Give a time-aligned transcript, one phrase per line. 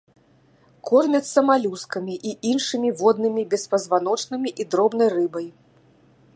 [0.89, 5.47] Кормяцца малюскамі і іншымі воднымі беспазваночнымі і дробнай рыбай.